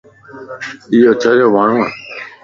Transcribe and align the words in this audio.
ايو 0.91 1.11
چريو 1.21 1.47
ماڻھون 1.55 1.79
وَ 1.83 1.87